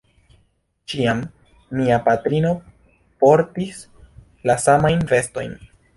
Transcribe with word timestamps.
Ĉiam 0.93 1.19
mia 1.81 1.99
patrino 2.09 2.55
portis 3.25 3.85
la 4.51 4.57
samajn 4.65 5.05
vestojn. 5.13 5.55